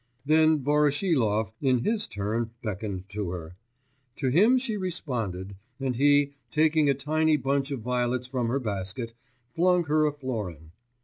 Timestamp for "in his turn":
1.61-2.49